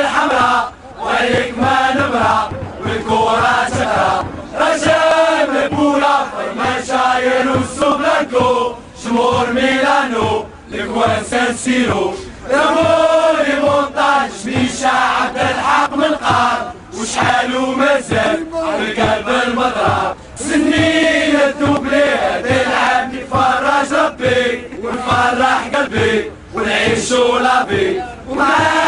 [0.00, 2.63] الحمراء وعليك ما نمرة
[2.94, 4.24] والكورة شهرة
[4.60, 6.16] رجال بولا
[6.56, 8.72] مشاير وسو بلانكو
[9.04, 12.14] جمهور ميلانو الكوان سان سيرو
[12.50, 16.72] رمولي مونتاج ميشا عبد الحق من قار.
[17.00, 28.02] وشحال ومازال على قلب المضرب سنين الدوبلي تلعب يفرج ربي ونفرح قلبي ونعيش لابي.
[28.28, 28.83] والامور